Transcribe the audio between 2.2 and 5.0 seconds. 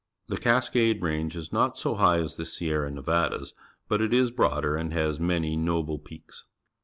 the Sierra Nevadas, but it is broader and